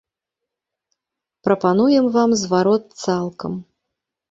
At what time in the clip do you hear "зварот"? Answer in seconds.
2.41-2.83